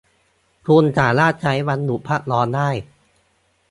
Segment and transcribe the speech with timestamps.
[0.67, 2.69] คุณสามารถใช้วันหยุดพักร้อนได้